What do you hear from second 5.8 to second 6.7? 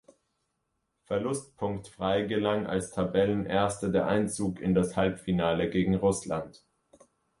Russland.